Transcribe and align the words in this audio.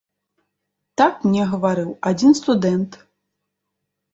Так 1.01 1.27
мне 1.27 1.43
гаварыў 1.51 1.91
адзін 2.13 2.31
студэнт. 2.41 2.91